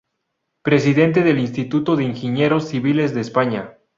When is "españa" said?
3.21-3.77